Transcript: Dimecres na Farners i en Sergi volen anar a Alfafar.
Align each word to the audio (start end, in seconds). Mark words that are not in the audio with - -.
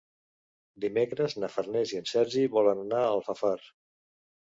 Dimecres 0.85 1.37
na 1.45 1.51
Farners 1.57 1.93
i 1.97 2.01
en 2.01 2.09
Sergi 2.15 2.49
volen 2.59 2.85
anar 2.89 3.07
a 3.07 3.15
Alfafar. 3.15 3.57